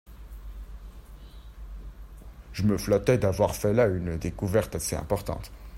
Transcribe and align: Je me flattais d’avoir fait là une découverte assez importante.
Je 2.53 2.63
me 2.63 2.79
flattais 2.79 3.19
d’avoir 3.19 3.55
fait 3.55 3.71
là 3.71 3.85
une 3.85 4.17
découverte 4.17 4.73
assez 4.73 4.95
importante. 4.95 5.51